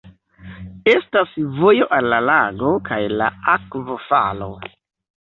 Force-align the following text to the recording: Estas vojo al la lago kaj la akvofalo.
Estas 0.93 1.35
vojo 1.59 1.87
al 1.99 2.09
la 2.15 2.21
lago 2.31 2.75
kaj 2.91 3.01
la 3.23 3.31
akvofalo. 3.57 4.55